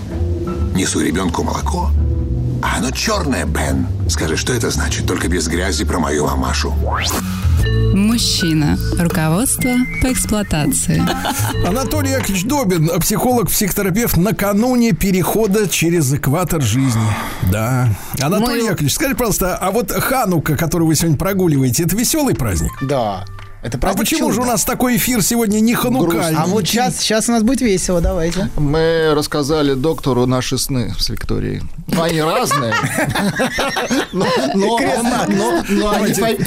[0.73, 1.91] Несу ребенку молоко.
[2.62, 3.88] А оно черное, Бен.
[4.10, 5.08] Скажи, что это значит?
[5.08, 6.73] Только без грязи про мою мамашу.
[7.93, 8.78] Мужчина.
[8.98, 11.02] Руководство по эксплуатации.
[11.67, 17.02] Анатолий Яковлевич Добин, психолог, психотерапевт, накануне перехода через экватор жизни.
[17.52, 17.89] Да.
[18.22, 22.72] Анатолий Мы- Яковлевич, скажите, пожалуйста, а вот Ханука, который вы сегодня прогуливаете, это веселый праздник?
[22.82, 23.26] Да.
[23.62, 24.48] Это А почему же чуда.
[24.48, 26.38] у нас такой эфир сегодня не ханукальный?
[26.38, 28.50] А вот сейчас, сейчас у нас будет весело, давайте.
[28.56, 31.62] Мы рассказали доктору наши сны с Викторией.
[31.88, 32.74] Ну, они разные.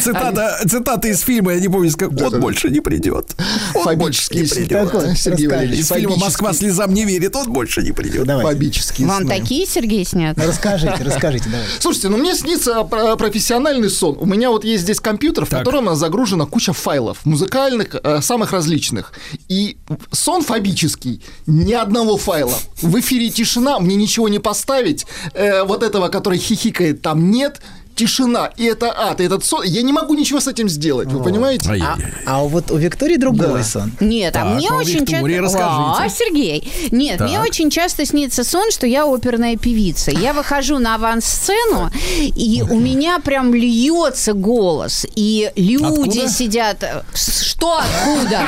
[0.01, 3.35] Цитата, из фильма, я не помню, как он больше не придет.
[3.75, 4.91] Он больше не придет.
[5.17, 5.49] Сергей расскажи.
[5.49, 8.25] Валерьевич, Из фильма «Москва слезам не верит», он больше не придет.
[8.27, 8.51] Давайте.
[8.53, 10.37] Фобические Вам такие, Сергей, снят?
[10.39, 11.71] Расскажите, расскажите, давайте.
[11.81, 14.17] Слушайте, ну мне снится про- профессиональный сон.
[14.19, 19.13] У меня вот есть здесь компьютер, в котором загружена куча файлов, музыкальных, э, самых различных.
[19.49, 19.77] И
[20.11, 22.59] сон фобический, ни одного файла.
[22.81, 25.07] В эфире тишина, мне ничего не поставить.
[25.35, 27.61] Э, вот этого, который хихикает, там нет.
[27.95, 29.63] Тишина, и это ад, и этот сон.
[29.65, 31.71] Я не могу ничего с этим сделать, вы понимаете?
[31.83, 33.93] А, а вот у Виктории другой сон.
[34.01, 35.59] Нет, а Так, мне о очень Виктории часто...
[35.59, 36.03] расскажите.
[36.05, 37.47] А, Сергей, нет, мне Так.
[37.47, 40.11] очень часто снится сон, что я оперная певица.
[40.11, 46.29] Я выхожу на авансцену, и у меня прям льется голос, и люди Откуда?
[46.29, 47.05] сидят...
[47.15, 48.47] Что откуда?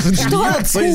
[0.14, 0.86] Что откуда?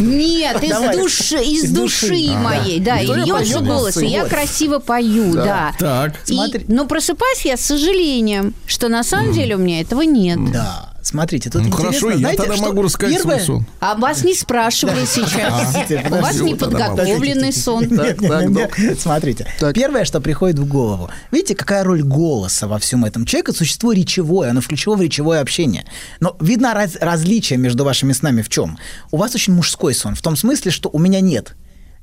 [0.00, 2.32] Нет, из души, из души.
[2.36, 5.74] моей, да, и льется голос, и я красиво пою, да.
[5.78, 6.14] Так.
[6.28, 6.64] И- Смотри.
[6.68, 10.38] но просыпаюсь я с сожалением, что на самом деле у меня этого нет.
[10.52, 13.66] Да, смотрите, тут Ну, хорошо, я знаете, тогда что могу рассказать первое- свой сон.
[13.80, 15.74] А вас не спрашивали сейчас.
[15.74, 16.44] У вас подождите.
[16.44, 17.84] неподготовленный сон.
[17.88, 19.00] Нет, нет, нет, нет.
[19.00, 19.74] Смотрите, Так.
[19.74, 21.10] первое, что приходит в голову.
[21.30, 23.24] Видите, какая роль голоса во всем этом?
[23.26, 25.84] Человек– это существо речевое, оно включено в речевое общение.
[26.20, 28.78] Но видно раз- различие между вашими снами в чем?
[29.10, 31.54] У вас очень мужской сон, в том смысле, что у меня нет.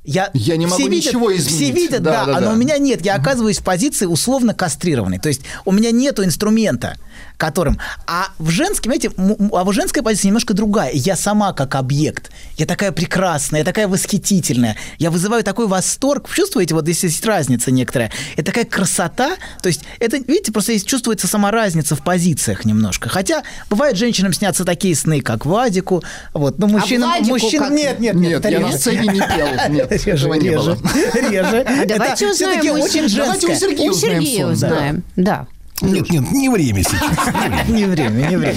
[0.06, 1.74] Я, Я не могу все видят, ничего Все изменить.
[1.74, 2.52] видят, Да, да, да, а но да.
[2.52, 3.04] у меня нет.
[3.04, 5.18] Я оказываюсь в позиции условно кастрированной.
[5.18, 6.96] То есть у меня нету инструмента,
[7.36, 7.78] которым...
[8.06, 9.10] А в женском, знаете,
[9.52, 10.90] а в женской позиции немножко другая.
[10.92, 12.30] Я сама как объект.
[12.56, 14.76] Я такая прекрасная, я такая восхитительная.
[14.98, 16.28] Я вызываю такой восторг.
[16.32, 18.10] Чувствуете, вот здесь есть разница некоторая.
[18.36, 19.36] Это такая красота.
[19.62, 23.08] То есть это, видите, просто есть, чувствуется сама разница в позициях немножко.
[23.08, 26.02] Хотя бывает женщинам снятся такие сны, как Вадику.
[26.32, 27.10] Вот, но мужчинам...
[27.10, 27.76] Владику мужчинам как?
[27.76, 28.44] нет, нет, нет.
[28.44, 29.46] Нет, я на сцене не пел.
[29.68, 30.76] Нет, Реже, этого не реже, было.
[31.30, 31.64] реже.
[31.66, 32.74] А давайте Это узнаем.
[32.80, 33.24] очень Сергея.
[33.24, 33.54] Давайте у.
[33.54, 35.04] Сергея У узнаем Сергея узнаем.
[35.16, 35.46] Да.
[35.82, 37.66] Нет, нет, не время сейчас.
[37.68, 38.56] Не время, не время.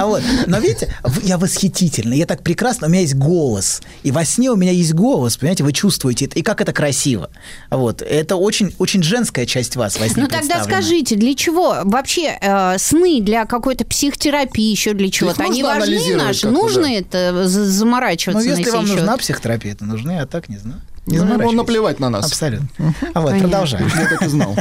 [0.00, 3.82] А вот, но видите, я восхитительный, я так прекрасно, у меня есть голос.
[4.02, 7.30] И во сне у меня есть голос, понимаете, вы чувствуете это, и как это красиво.
[7.70, 12.36] Вот, это очень, очень женская часть вас во сне Ну тогда скажите, для чего вообще
[12.40, 15.44] э, сны для какой-то психотерапии, еще для чего-то?
[15.44, 16.48] Они важны наши?
[16.48, 20.58] Нужно это за- Ну, заморачиваться на если вам нужна психотерапия, это нужны, а так не
[20.58, 20.80] знаю.
[21.06, 21.56] Не Ну, ему заморачивайтесь.
[21.56, 22.26] наплевать на нас.
[22.26, 22.68] Абсолютно.
[23.14, 23.38] А вот, Понятно.
[23.48, 23.90] продолжаем.
[23.96, 24.56] Я так и знал.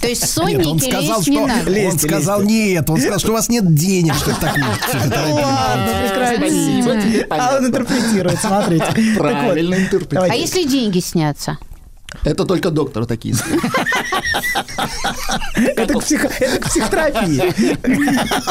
[0.00, 3.18] То есть Нет, сонники он сказал, лезть не что он Лезьте, сказал нет, он сказал,
[3.18, 4.66] что у вас нет денег, что психотерапию.
[5.34, 8.84] Ладно, теперь А он интерпретирует, смотрите.
[8.84, 10.30] Так Правильно интерпретирует.
[10.30, 11.58] А если деньги снятся?
[12.24, 13.34] Это только доктор такие.
[15.54, 17.76] Это к психотерапии.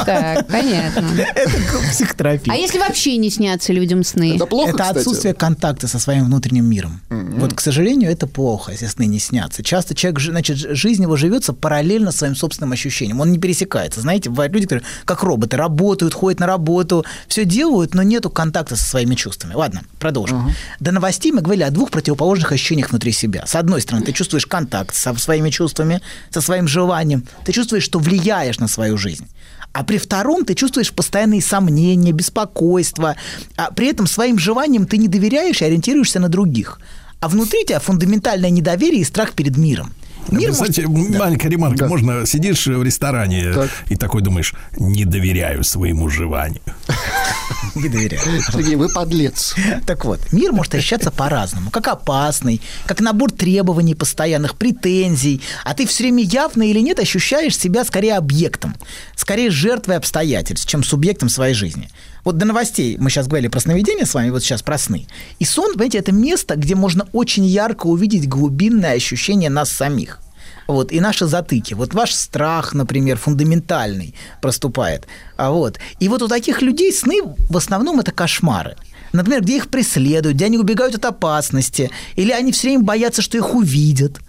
[0.06, 1.10] Так, понятно.
[1.36, 2.52] Это к психотерапии.
[2.52, 4.36] А если вообще не снятся людям сны?
[4.36, 7.02] Это плохо, это отсутствие контакта со своим внутренним миром.
[7.10, 9.64] Вот, к сожалению, это плохо, если сны не снятся.
[9.64, 13.20] Часто человек, значит, жизнь его живется параллельно своим собственным ощущениям.
[13.20, 14.02] Он не пересекается.
[14.02, 18.76] Знаете, бывают люди, которые как роботы работают, ходят на работу, все делают, но нету контакта
[18.76, 19.54] со своими чувствами.
[19.54, 20.52] Ладно, продолжим.
[20.80, 23.46] До новостей мы говорили о двух противоположных ощущениях внутри себя.
[23.48, 27.26] С одной стороны, ты чувствуешь контакт со своими чувствами, со своим желанием.
[27.46, 29.26] Ты чувствуешь, что влияешь на свою жизнь.
[29.72, 33.16] А при втором ты чувствуешь постоянные сомнения, беспокойство.
[33.56, 36.82] А при этом своим желаниям ты не доверяешь и ориентируешься на других.
[37.22, 39.94] А внутри тебя фундаментальное недоверие и страх перед миром.
[40.30, 41.88] Мир может- Кстати, маленькая ремарка.
[41.88, 43.70] Можно сидишь в ресторане Так.
[43.90, 46.62] и такой думаешь, не доверяю своему желанию.
[47.76, 48.22] не доверяю.
[48.52, 49.56] Сергей, вы подлец.
[49.86, 51.70] Так вот, мир может ощущаться по-разному.
[51.72, 55.42] Как опасный, как набор требований постоянных, претензий.
[55.64, 58.76] А ты все время явно или нет ощущаешь себя скорее объектом,
[59.16, 61.90] скорее жертвой обстоятельств, чем субъектом своей жизни.
[62.28, 65.08] Вот до новостей мы сейчас говорили про сновидения с вами, вот сейчас про сны.
[65.40, 70.20] И сон, понимаете, это место, где можно очень ярко увидеть глубинное ощущение нас самих.
[70.68, 71.74] Вот, и наши затыки.
[71.74, 75.08] Вот ваш страх, например, фундаментальный проступает.
[75.38, 75.80] А вот.
[76.02, 78.76] И вот у таких людей сны в основном это кошмары.
[79.14, 83.38] Например, где их преследуют, где они убегают от опасности, или они все время боятся, что
[83.38, 84.20] их увидят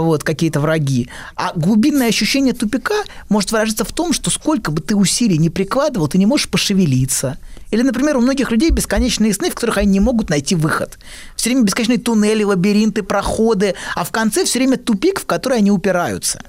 [0.00, 1.08] вот, какие-то враги.
[1.36, 2.94] А глубинное ощущение тупика
[3.28, 7.38] может выражаться в том, что сколько бы ты усилий не прикладывал, ты не можешь пошевелиться.
[7.70, 10.98] Или, например, у многих людей бесконечные сны, в которых они не могут найти выход.
[11.36, 15.70] Все время бесконечные туннели, лабиринты, проходы, а в конце все время тупик, в который они
[15.70, 16.42] упираются.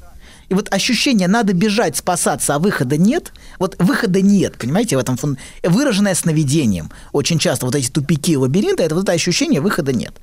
[0.50, 5.18] И вот ощущение «надо бежать, спасаться, а выхода нет», вот выхода нет, понимаете, в этом
[5.18, 5.38] фон...
[5.64, 6.92] выраженное сновидением.
[7.12, 10.14] Очень часто вот эти тупики лабиринта– это вот это ощущение «выхода нет».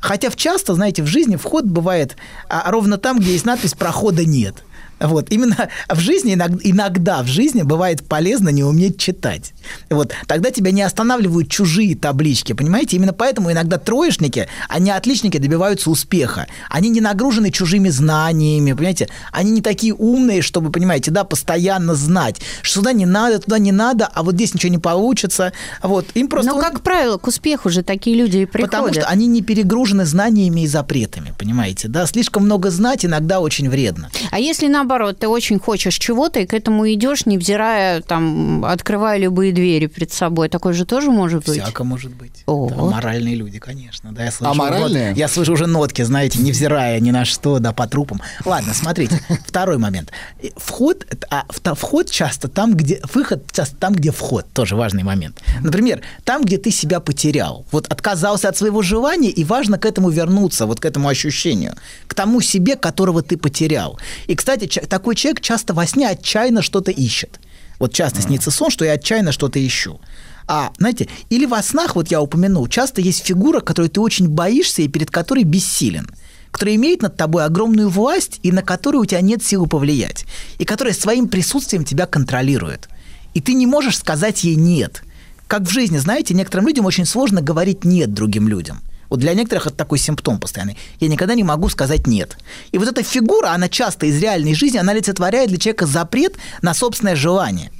[0.00, 2.16] Хотя часто, знаете, в жизни вход бывает
[2.48, 4.64] а, ровно там, где есть надпись «прохода нет».
[5.00, 9.52] Вот, именно в жизни, иногда, иногда в жизни бывает полезно не уметь читать.
[9.90, 12.96] Вот, тогда тебя не останавливают чужие таблички, понимаете?
[12.96, 16.46] Именно поэтому иногда троечники, они отличники добиваются успеха.
[16.70, 19.08] Они не нагружены чужими знаниями, понимаете?
[19.32, 23.72] Они не такие умные, чтобы, понимаете, да, постоянно знать, что сюда не надо, туда не
[23.72, 25.52] надо, а вот здесь ничего не получится.
[25.82, 26.52] Вот, им просто...
[26.52, 28.70] Но, как правило, к успеху же такие люди и приходят.
[28.70, 31.88] Потому что они не перегружены знаниями и запретами, понимаете?
[31.88, 34.10] Да, слишком много знать иногда очень вредно.
[34.30, 39.52] А если наоборот, ты очень хочешь чего-то и к этому идешь, невзирая, там, открывая любые
[39.52, 41.62] двери перед собой, такое же тоже может быть?
[41.62, 42.42] Всяко может быть.
[42.46, 42.68] О.
[42.68, 44.12] Да, моральные люди, конечно.
[44.12, 45.08] Да, я слышу, Аморальные?
[45.10, 48.22] вот- я слышу уже нотки, знаете, невзирая ни на что, да, по трупам.
[48.44, 50.10] Ладно, смотрите, второй момент.
[50.56, 53.00] Вход, а, вход часто там, где...
[53.12, 54.46] Выход часто там, где вход.
[54.54, 55.42] Тоже важный момент.
[55.60, 57.66] Например, там, где ты себя потерял.
[57.72, 61.74] Вот отказался от своего желания, и важно к этому вернуться, вот к этому ощущению.
[62.06, 63.98] К тому себе, которого ты потерял.
[64.28, 67.40] И, кстати, такой человек часто во сне отчаянно что-то ищет.
[67.78, 70.00] Вот часто снится сон, что я отчаянно что-то ищу.
[70.46, 74.82] А, знаете, или во снах, вот я упомянул, часто есть фигура, которой ты очень боишься
[74.82, 76.08] и перед которой бессилен
[76.50, 80.24] которая имеет над тобой огромную власть и на которую у тебя нет силы повлиять,
[80.58, 82.88] и которая своим присутствием тебя контролирует.
[83.34, 85.02] И ты не можешь сказать ей «нет».
[85.46, 88.80] Как в жизни, знаете, некоторым людям очень сложно говорить «нет» другим людям.
[89.08, 90.76] Вот для некоторых это такой симптом постоянный.
[91.00, 92.36] Я никогда не могу сказать «нет».
[92.72, 96.74] И вот эта фигура, она часто из реальной жизни, она олицетворяет для человека запрет на
[96.74, 97.72] собственное желание.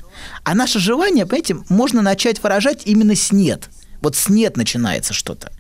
[0.45, 3.69] А наше желание, понимаете, можно начать выражать именно с «нет».
[4.01, 5.51] Вот с «нет» начинается что-то.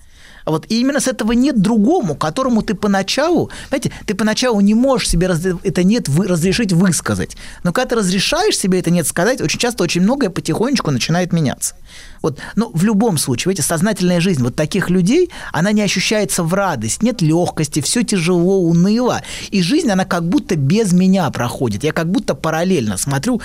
[0.48, 4.72] А Вот и именно с этого нет другому, которому ты поначалу, знаете, ты поначалу не
[4.72, 5.28] можешь себе
[5.62, 7.37] это нет вы- разрешить высказать.
[7.64, 11.74] Но когда ты разрешаешь себе это нет сказать, очень часто очень многое потихонечку начинает меняться.
[12.22, 16.52] Вот, но в любом случае, видите, сознательная жизнь вот таких людей, она не ощущается в
[16.54, 19.22] радость, нет легкости, все тяжело, уныло.
[19.50, 21.85] И жизнь, она как будто без меня проходит.
[21.85, 23.40] Я как будто параллельно смотрю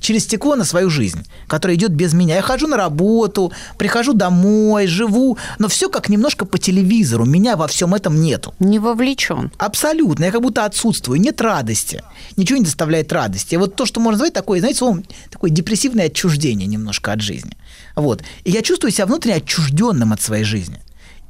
[0.00, 2.36] через стекло на свою жизнь, которая идет без меня.
[2.36, 7.24] Я хожу на работу, прихожу домой, живу, но все как немножко по телевизору.
[7.24, 8.54] Меня во всем этом нету.
[8.58, 9.52] Не вовлечен.
[9.58, 10.24] Абсолютно.
[10.24, 11.20] Я как будто отсутствую.
[11.20, 12.02] Нет радости.
[12.36, 13.54] Ничего не доставляет радости.
[13.54, 17.52] И вот то, что можно назвать такое, знаете, словом, такое депрессивное отчуждение немножко от жизни.
[17.94, 18.22] Вот.
[18.44, 20.80] И я чувствую себя внутренне отчужденным от своей жизни.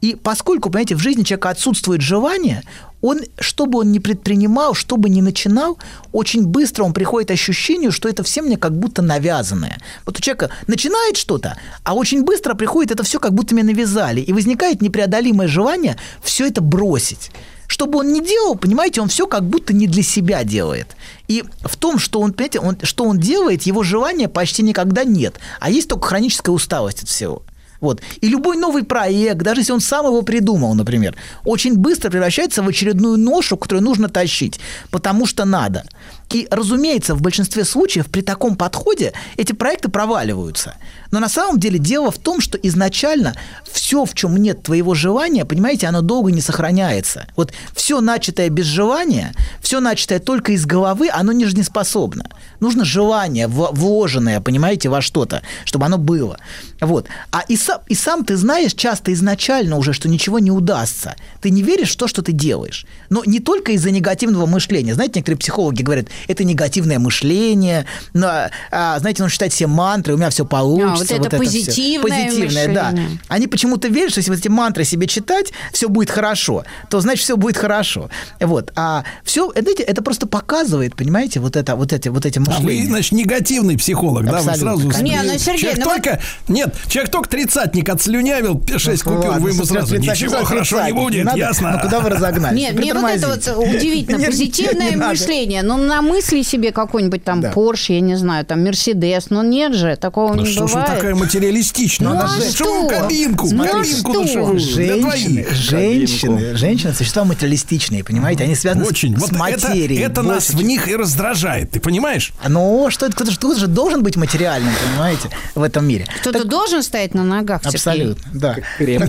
[0.03, 2.63] И поскольку, понимаете, в жизни человека отсутствует желание,
[3.01, 5.79] он, что бы он ни предпринимал, что бы ни начинал,
[6.13, 9.79] очень быстро он приходит к ощущению, что это все мне как будто навязанное.
[10.05, 14.21] Вот у человека начинает что-то, а очень быстро приходит это все как будто мне навязали.
[14.21, 17.31] И возникает непреодолимое желание все это бросить.
[17.67, 20.97] Что бы он ни делал, понимаете, он все как будто не для себя делает.
[21.29, 25.37] И в том, что он, понимаете, он, что он делает, его желания почти никогда нет.
[25.61, 27.43] А есть только хроническая усталость от всего.
[27.81, 28.01] Вот.
[28.21, 32.69] И любой новый проект, даже если он сам его придумал, например, очень быстро превращается в
[32.69, 35.85] очередную ношу, которую нужно тащить, потому что надо.
[36.31, 40.75] И, разумеется, в большинстве случаев при таком подходе эти проекты проваливаются.
[41.13, 43.35] Но на самом деле дело в том, что изначально
[43.65, 47.29] все, в чем нет твоего желания, понимаете, оно долго не сохраняется.
[47.37, 52.29] Вот все начатое без желания, все начатое только из головы, оно не жизнеспособно.
[52.59, 56.39] Нужно желание, вложенное, понимаете, во что-то, чтобы оно было.
[56.81, 57.07] Вот.
[57.31, 61.15] А и сам, и сам ты знаешь часто изначально уже, что ничего не удастся.
[61.41, 62.85] Ты не веришь в то, что ты делаешь.
[63.11, 64.95] Но не только из-за негативного мышления.
[64.95, 70.17] Знаете, некоторые психологи говорят, это негативное мышление, но, а, знаете, нужно читать все мантры, у
[70.17, 71.15] меня все получится.
[71.15, 71.45] А, вот это всё.
[71.45, 72.91] позитивное Позитивное, да.
[72.91, 73.19] мышление.
[73.29, 77.25] Они почему-то верят, что если вот эти мантры себе читать, все будет хорошо, то значит
[77.25, 78.11] все будет хорошо.
[78.41, 78.73] Вот.
[78.77, 82.47] А все, знаете, это просто показывает, понимаете, вот это, вот эти, вот эти А вы,
[82.53, 82.87] мышления.
[82.87, 84.41] значит, негативный психолог, да?
[84.43, 85.05] Вы Абсолютно, сразу...
[85.05, 86.21] Не, ну, Сергей, человек ну вот- только...
[86.49, 90.93] Нет, человек только тридцатник отслюнявил, 6 Ну, купюр, ладно, вы ему сразу, ничего хорошо не
[90.93, 91.39] будет, надо?
[91.39, 91.73] ясно?
[91.77, 92.59] Ну, куда вы разогнались?
[92.59, 95.63] Нет, мне вот это вот удивительно, позитивное мышление.
[95.63, 97.51] Ну, на мысли себе какой-нибудь там Да.
[97.53, 100.87] Порш, я не знаю, там Мерседес, но нет же, такого Ну не что бывает.
[100.89, 102.09] такая материалистичная?
[102.09, 102.89] Ну, Надо а что?
[102.89, 104.23] кабинку, Ну, кабинку что?
[104.23, 109.17] душевую Женщины, женщины, женщины, существа материалистичные, понимаете, они связаны с- Очень.
[109.17, 110.03] с, Вот это, материей.
[110.03, 112.33] это нас больше, в них и раздражает, ты понимаешь?
[112.47, 116.07] Ну, что это, кто-то же- кто-то же должен быть материальным, понимаете, в этом мире.
[116.21, 117.61] Кто-то должен стоять на ногах.
[117.65, 118.57] Абсолютно, да.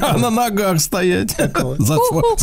[0.01, 1.35] А на ногах стоять.
[1.77, 1.97] За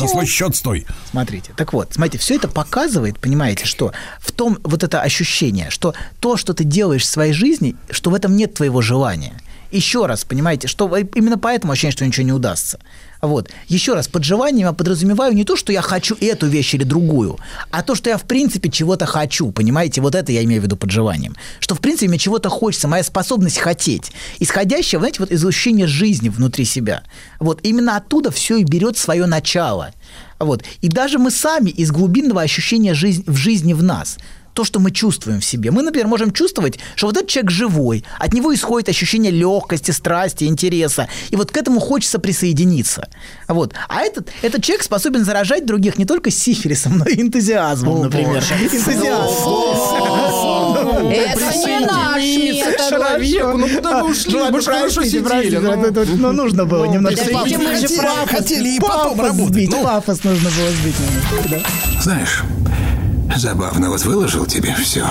[0.09, 0.87] свой счет стой.
[1.11, 5.95] Смотрите, так вот, смотрите, все это показывает, понимаете, что в том вот это ощущение, что
[6.21, 9.35] то, что ты делаешь в своей жизни, что в этом нет твоего желания.
[9.71, 12.79] еще раз, понимаете, что именно поэтому ощущение, что ничего не удастся.
[13.25, 13.51] Вот.
[13.69, 17.39] Еще раз, под желанием я подразумеваю не то, что я хочу эту вещь или другую,
[17.71, 20.01] а то, что я в принципе чего-то хочу, понимаете?
[20.03, 21.35] Вот это я имею в виду под желанием.
[21.59, 26.29] Что в принципе мне чего-то хочется, моя способность хотеть, исходящая, знаете, вот из ощущения жизни
[26.29, 27.03] внутри себя.
[27.41, 29.93] Вот именно оттуда все и берет свое начало.
[30.39, 30.63] Вот.
[30.83, 34.19] И даже мы сами из глубинного ощущения жизни, в жизни в нас–
[34.55, 35.71] то, что мы чувствуем в себе.
[35.71, 40.45] Мы, например, можем чувствовать, что вот этот человек живой, от него исходит ощущение легкости, страсти,
[40.45, 43.09] интереса, и вот к этому хочется присоединиться.
[43.49, 43.75] Вот.
[43.89, 48.43] А этот, этот человек способен заражать других не только сифилисом, но и энтузиазмом, например.
[48.63, 49.05] Энтузиазм.
[51.11, 53.55] Это не наш метод.
[53.59, 54.39] Ну куда вы ушли?
[54.51, 55.57] Мы же хорошо сидели.
[55.59, 55.75] ну.
[56.17, 57.25] Ну, нужно было немножко...
[57.25, 57.89] Мы же
[58.27, 59.69] Хотели- и потом Пафос работать.
[59.71, 60.95] Ну, пафос нужно было сбить.
[62.03, 62.43] Знаешь,
[63.37, 65.07] забавно, вот выложил тебе все.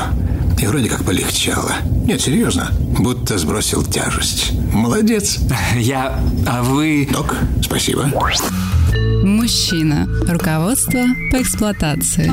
[0.60, 1.73] И вроде как полегчало.
[2.06, 4.52] Нет, серьезно, будто сбросил тяжесть.
[4.73, 5.39] Молодец.
[5.76, 6.19] Я...
[6.47, 7.08] А вы...
[7.12, 8.10] Док, спасибо.
[9.23, 10.07] Мужчина.
[10.27, 12.29] Руководство по эксплуатации.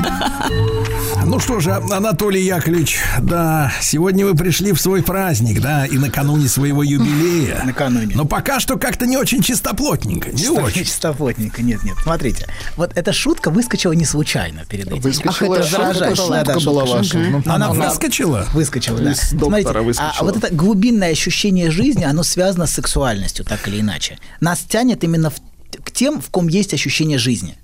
[1.24, 6.48] Ну что же, Анатолий Яковлевич, да, сегодня вы пришли в свой праздник, да, и накануне
[6.48, 7.62] своего юбилея.
[7.64, 8.16] Накануне.
[8.16, 10.84] Но пока что как-то не очень чистоплотненько, не Что очень.
[10.84, 11.94] Чистоплотненько, нет, нет.
[12.02, 15.00] Смотрите, вот эта шутка выскочила не случайно перед этим.
[15.00, 16.96] Выскочила, это шутка, шутка Да, да, была шутка.
[16.98, 17.18] ваша.
[17.18, 18.46] Ну, Она Она выскочила?
[18.52, 19.12] Выскочила, да.
[19.12, 20.24] Из Смотрите, а выскочила.
[20.26, 24.18] вот это глубинное ощущение жизни, оно связано с сексуальностью, так или иначе.
[24.40, 25.34] Нас тянет именно в-
[25.76, 27.56] к тем, в ком есть ощущение жизни.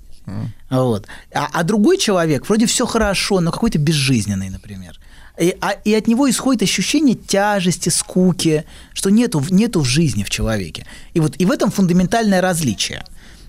[0.69, 1.07] Вот.
[1.33, 4.99] А, а другой человек, вроде все хорошо, но какой-то безжизненный, например.
[5.39, 10.29] И, а- и от него исходит ощущение тяжести, скуки, что нету, нету в жизни в
[10.29, 10.85] человеке.
[11.13, 13.05] И вот и в этом фундаментальное различие.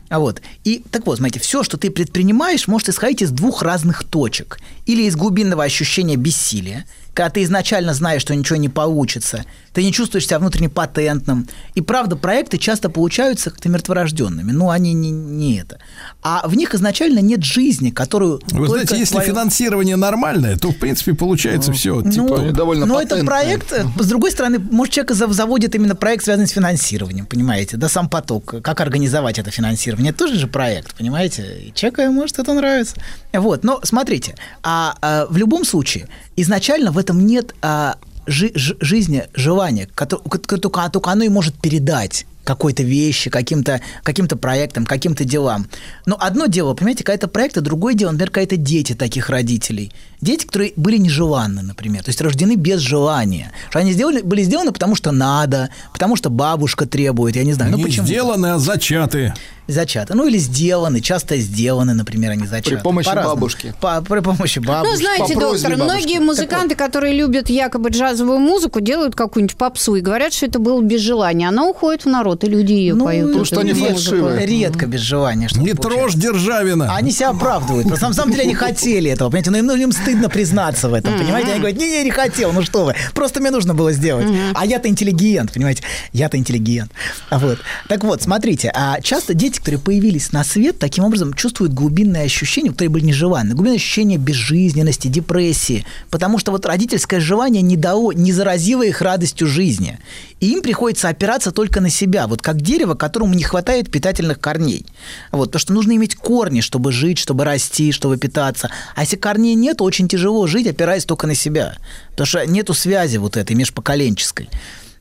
[0.08, 0.40] А вот.
[0.64, 4.58] И так вот, смотрите, все, что ты предпринимаешь, может исходить из двух разных точек.
[4.86, 9.92] Или из глубинного ощущения бессилия, когда ты изначально знаешь, что ничего не получится, ты не
[9.92, 11.48] чувствуешь себя внутренне патентным.
[11.74, 14.52] И правда, проекты часто получаются как-то мертворожденными.
[14.52, 15.78] Ну, они не, не это.
[16.22, 20.76] А в них изначально нет жизни, которую Вы знаете, если твоё- финансирование нормальное, то, в
[20.76, 22.00] принципе, получается все.
[22.00, 23.26] ну, Типа, довольно но это патентные.
[23.26, 27.76] проект, э, с другой стороны, может, человек зав- заводит именно проект, связанный с финансированием, понимаете,
[27.76, 32.38] да, сам поток, как организовать это финансирование, это тоже же проект, понимаете, и человеку, может,
[32.38, 32.96] это нравится.
[33.32, 38.76] Вот, но смотрите, а, а, в любом случае, изначально в этом нет а, жи- жи-
[38.80, 45.24] жизни, желания, которое, только, только оно и может передать какой-то вещи, каким-то каким проектам, каким-то
[45.24, 45.66] делам.
[46.06, 49.92] Но одно дело, понимаете, какая-то проект, а другое дело, например, какие-то дети таких родителей.
[50.22, 53.52] Дети, которые были нежеланны, например, то есть рождены без желания.
[53.70, 57.70] Что они сделали, были сделаны потому, что надо, потому что бабушка требует, я не знаю.
[57.70, 58.06] ну Не почему?
[58.06, 59.34] сделаны, а зачаты.
[59.68, 60.14] Зачаты.
[60.14, 62.76] Ну или сделаны, часто сделаны, например, они зачаты.
[62.76, 63.36] При помощи По-разному.
[63.36, 63.74] бабушки.
[63.80, 64.92] По- при помощи бабушки.
[64.92, 65.84] Ну, знаете, по доктор, бабушки.
[65.84, 70.80] многие музыканты, которые любят якобы джазовую музыку, делают какую-нибудь попсу и говорят, что это было
[70.80, 71.46] без желания.
[71.48, 73.26] Она уходит в народ, и люди ее Ну, поют.
[73.26, 74.46] потому эту что они фальшивые.
[74.46, 75.48] Редко без желания.
[75.48, 76.94] что-то Не трожь Державина.
[76.94, 77.86] Они себя оправдывают.
[77.88, 79.50] Просто на самом деле они хотели этого, понимаете?
[79.50, 81.50] Но им, ну, им стыдно признаться в этом, понимаете?
[81.50, 84.26] Они говорят, не-не, не хотел, ну что вы, просто мне нужно было сделать.
[84.54, 85.82] А я-то интеллигент, понимаете?
[86.12, 86.90] Я-то интеллигент.
[87.30, 87.58] А Вот.
[87.88, 92.72] Так вот, смотрите, а часто дети, которые появились на свет, таким образом чувствуют глубинное ощущение,
[92.72, 98.32] которые были нежеланны, глубинное ощущение безжизненности, депрессии, потому что вот родительское желание не дало, не
[98.32, 99.98] заразило их радостью жизни.
[100.40, 104.86] И им приходится опираться только на себя, вот как дерево, которому не хватает питательных корней.
[105.32, 108.70] Вот, потому что нужно иметь корни, чтобы жить, чтобы расти, чтобы питаться.
[108.94, 111.76] А если корней нет, очень тяжело жить, опираясь только на себя.
[112.10, 114.48] Потому что нету связи вот этой межпоколенческой.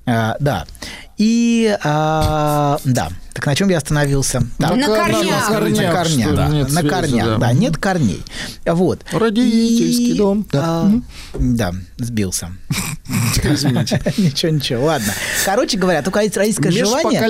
[0.06, 0.66] А, да.
[1.18, 3.10] И а, да.
[3.34, 4.44] Так на чем я остановился?
[4.60, 4.76] Да.
[4.76, 5.50] На корнях.
[5.50, 6.48] На корнях, На корнях, да.
[6.48, 7.38] нет на связи, корнях, да.
[7.38, 7.54] да.
[7.54, 8.24] нет корней.
[8.66, 9.02] Вот.
[9.12, 10.62] Родительский И, дом, да.
[10.64, 10.92] а,
[11.40, 12.52] да, сбился.
[13.08, 15.14] Ничего, ничего, ладно.
[15.46, 17.22] Короче говоря, только родительское желание...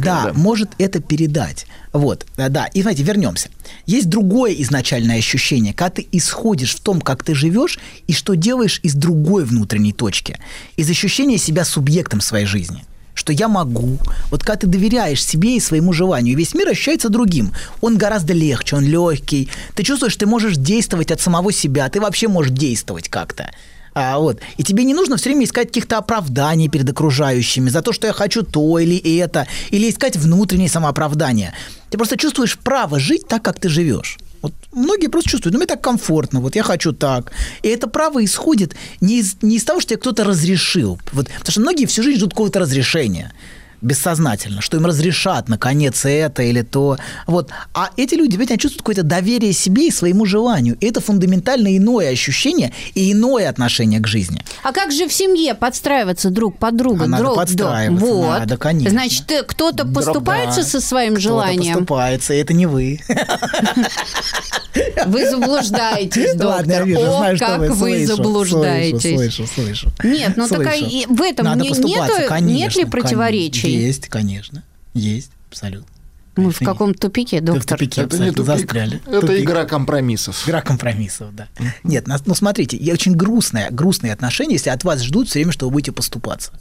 [0.00, 0.32] Да, да.
[0.34, 1.66] может это передать.
[1.92, 2.66] Вот, да, да.
[2.66, 3.48] И, знаете, вернемся.
[3.86, 8.80] Есть другое изначальное ощущение, когда ты исходишь в том, как ты живешь, и что делаешь
[8.82, 10.38] из другой внутренней точки.
[10.76, 13.98] Из ощущения себя субъектом своей жизни что я могу.
[14.30, 17.52] Вот когда ты доверяешь себе и своему желанию, весь мир ощущается другим.
[17.80, 19.48] Он гораздо легче, он легкий.
[19.74, 23.50] Ты чувствуешь, ты можешь действовать от самого себя, ты вообще можешь действовать как-то.
[23.94, 24.40] А, вот.
[24.56, 28.12] И тебе не нужно все время искать каких-то оправданий перед окружающими за то, что я
[28.12, 31.52] хочу то или это, или искать внутреннее самооправдание.
[31.90, 34.18] Ты просто чувствуешь право жить так, как ты живешь.
[34.42, 37.32] Вот многие просто чувствуют, ну мне так комфортно, вот я хочу так.
[37.62, 40.98] И это право исходит не из, не из того, что тебе кто-то разрешил.
[41.12, 43.32] Вот, потому что многие всю жизнь ждут какого-то разрешения.
[43.82, 46.96] Бессознательно, что им разрешат наконец это или то.
[47.26, 47.50] Вот.
[47.74, 50.76] А эти люди, понимаете, они чувствуют какое-то доверие себе и своему желанию.
[50.80, 54.42] И это фундаментально иное ощущение и иное отношение к жизни.
[54.62, 57.04] А как же в семье подстраиваться друг под друга?
[57.04, 58.38] А надо друг, подстраиваться, вот.
[58.38, 58.90] надо, конечно.
[58.90, 60.66] Значит, ты- кто-то поступается да.
[60.68, 61.74] со своим Кто-то желанием.
[61.74, 63.00] поступается, и это не вы.
[65.06, 66.46] Вы заблуждаетесь, доктор.
[66.46, 67.68] Ладно, я вижу, О, знаю, как вы.
[67.70, 69.14] вы Слышу, заблуждаетесь.
[69.16, 69.92] Слышу, слышу, слышу.
[70.04, 70.86] Нет, ну так Слышу.
[70.90, 73.71] и в этом Надо не- нету- конечно, нет ли противоречий?
[73.76, 74.62] Есть, конечно.
[74.94, 75.86] Есть, абсолютно.
[76.34, 77.78] Мы в Конечно, каком тупике, Ты в доктор?
[77.78, 78.96] тупике Это не тупик, застряли.
[79.06, 79.40] это Тупик.
[79.44, 80.48] игра компромиссов.
[80.48, 81.48] Игра компромиссов, да.
[81.84, 85.66] Нет, ну смотрите, я очень грустное, грустные отношения, если от вас ждут все время, что
[85.66, 86.52] вы будете поступаться.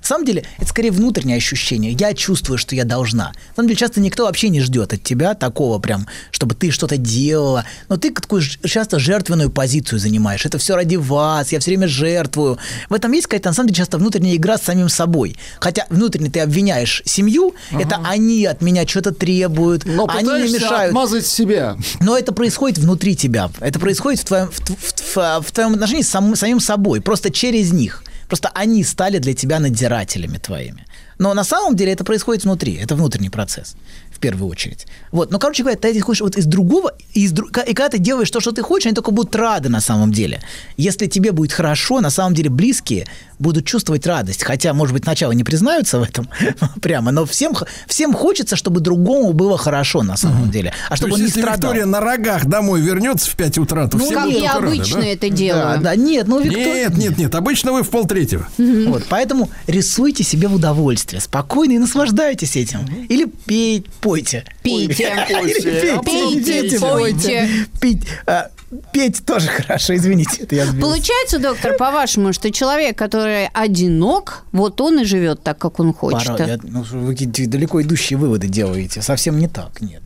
[0.00, 1.92] На самом деле, это скорее внутреннее ощущение.
[1.92, 3.26] Я чувствую, что я должна.
[3.50, 6.96] На самом деле, часто никто вообще не ждет от тебя такого прям, чтобы ты что-то
[6.96, 7.64] делала.
[7.88, 10.44] Но ты такую часто жертвенную позицию занимаешь.
[10.46, 12.58] Это все ради вас, я все время жертвую.
[12.88, 15.36] В этом есть какая-то, на самом деле, часто внутренняя игра с самим собой.
[15.60, 20.88] Хотя внутренне ты обвиняешь семью, это они от меня что-то требуют, Но они мне мешают.
[20.88, 21.76] отмазать себя.
[22.00, 23.50] Но это происходит внутри тебя.
[23.60, 27.30] Это происходит в твоем, в, в тв- в твоем отношении с сам- самим собой, просто
[27.30, 28.02] через них.
[28.30, 30.86] Просто они стали для тебя надзирателями твоими.
[31.18, 33.74] Но на самом деле это происходит внутри, это внутренний процесс
[34.20, 34.86] в первую очередь.
[35.12, 37.36] Вот, но, короче говоря, ты хочешь вот из другого, из, и
[37.74, 40.42] когда ты делаешь то, что ты хочешь, они только будут рады на самом деле.
[40.76, 43.06] Если тебе будет хорошо, на самом деле близкие
[43.38, 44.42] будут чувствовать радость.
[44.44, 46.28] Хотя, может быть, сначала не признаются в этом
[46.82, 47.54] прямо, но всем,
[47.86, 50.74] всем хочется, чтобы другому было хорошо на самом деле.
[50.88, 51.70] А То чтобы есть, он не если страдал.
[51.72, 54.66] Виктория на рогах домой вернется в 5 утра, то Ну, все как будут я только
[54.66, 55.06] рады, обычно да?
[55.06, 55.80] это Да, делаю.
[55.80, 56.88] да, нет, ну Виктория...
[56.90, 58.46] Нет, нет, нет, обычно вы в полтретьего.
[58.58, 62.80] Вот, поэтому рисуйте себе в удовольствие, спокойно и наслаждайтесь этим.
[63.08, 64.44] Или пей, пойте.
[64.62, 65.26] Пейте.
[65.28, 67.48] Пейте, пейте, пойте.
[67.80, 68.02] Пить,
[68.92, 70.80] петь тоже хорошо, извините, это я сбился.
[70.86, 76.26] Получается, доктор, по-вашему, что человек, который одинок, вот он и живет так, как он хочет.
[76.28, 79.02] Порой, я- ну, вы какие-то далеко идущие выводы делаете.
[79.02, 79.80] Совсем не так.
[79.80, 80.02] Нет.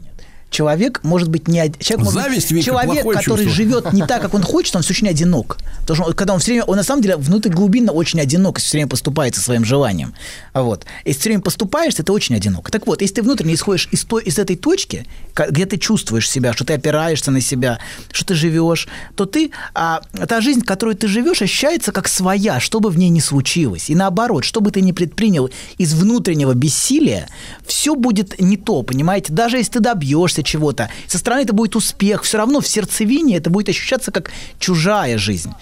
[0.54, 3.50] Человек может быть не человек может быть- Зависть, Вика, человек, который чувство.
[3.52, 5.58] живет не так, как он хочет, он все очень одинок.
[5.80, 8.58] Потому что он- когда он все время, он на самом деле внутри глубинно очень одинок,
[8.58, 10.14] если все время поступает со своим желанием.
[10.54, 10.86] Вот.
[11.04, 12.70] Если все время поступаешь, это очень одиноко.
[12.70, 15.06] Так вот, если ты внутренне исходишь из, той, из этой точки,
[15.50, 17.80] где ты чувствуешь себя, что ты опираешься на себя,
[18.12, 18.86] что ты живешь,
[19.16, 23.08] то ты, а, та жизнь, которую ты живешь, ощущается как своя, что бы в ней
[23.08, 23.90] ни случилось.
[23.90, 27.28] И наоборот, что бы ты ни предпринял из внутреннего бессилия,
[27.66, 29.32] все будет не то, понимаете?
[29.32, 33.50] Даже если ты добьешься чего-то, со стороны это будет успех, все равно в сердцевине это
[33.50, 35.52] будет ощущаться как чужая жизнь.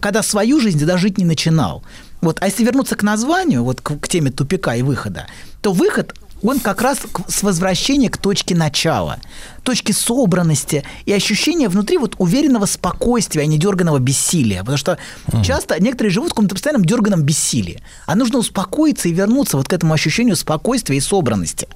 [0.00, 1.82] Когда свою жизнь ты даже жить не начинал.
[2.20, 2.38] Вот.
[2.40, 5.26] А если вернуться к названию, вот к, к теме тупика и выхода,
[5.60, 9.18] то выход он как раз с возвращения к точке начала,
[9.62, 14.60] точке собранности и ощущения внутри вот уверенного спокойствия, а не дерганого бессилия.
[14.60, 14.98] Потому что
[15.42, 17.82] часто некоторые живут в каком-то постоянном дерганом бессилии.
[18.06, 21.68] А нужно успокоиться и вернуться вот к этому ощущению спокойствия и собранности.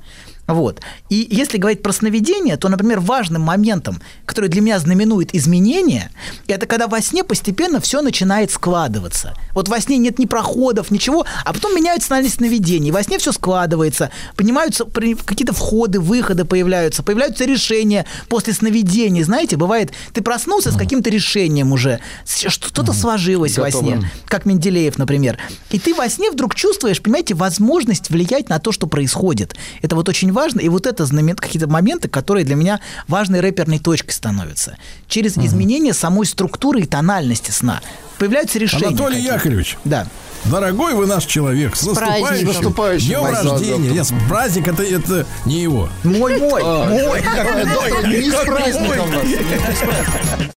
[0.52, 0.82] Вот.
[1.08, 6.10] И если говорить про сновидение, то, например, важным моментом, который для меня знаменует изменения,
[6.46, 9.34] это когда во сне постепенно все начинает складываться.
[9.54, 12.90] Вот во сне нет ни проходов, ничего, а потом меняются тональность сновидений.
[12.90, 19.22] Во сне все складывается, понимаются какие-то входы, выходы появляются, появляются решения после сновидений.
[19.22, 23.84] Знаете, бывает, ты проснулся с каким-то решением уже, что-то сложилось во Готово.
[23.84, 25.38] сне как Менделеев, например.
[25.70, 29.56] И ты во сне вдруг чувствуешь, понимаете, возможность влиять на то, что происходит.
[29.80, 30.41] Это вот очень важно.
[30.60, 31.36] И вот это знамен...
[31.36, 34.76] какие-то моменты, которые для меня важной рэперной точкой становятся.
[35.08, 37.80] Через изменение самой структуры и тональности сна
[38.18, 38.88] появляются решения.
[38.88, 39.34] Анатолий какие-то.
[39.36, 40.06] Яковлевич, Да.
[40.44, 43.90] дорогой вы наш человек, с наступающим, С наступающим днем рождения.
[43.90, 45.88] Нет, праздник это, это не его.
[46.04, 47.22] Мой, мой, мой.
[47.22, 49.26] Доктор, не с праздником вас.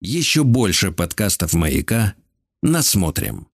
[0.01, 2.13] Еще больше подкастов «Маяка»
[2.61, 3.47] насмотрим.